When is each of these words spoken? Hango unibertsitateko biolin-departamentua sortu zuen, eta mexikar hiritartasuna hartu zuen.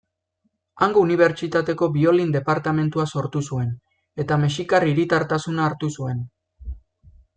Hango 0.85 1.01
unibertsitateko 1.07 1.89
biolin-departamentua 1.97 3.05
sortu 3.17 3.43
zuen, 3.51 3.69
eta 4.25 4.39
mexikar 4.45 4.87
hiritartasuna 4.93 5.65
hartu 5.69 5.91
zuen. 6.01 6.25